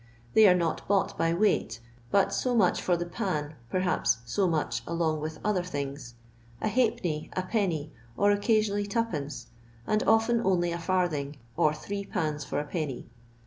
[0.33, 4.81] They are not bought by weight, but so much for the pan, perhaps se much
[4.87, 6.15] along with other things;
[6.59, 9.51] a halfpenny, a penny, or occasionally two pence,
[9.85, 13.09] and often only a farthing, or three pans for a penny.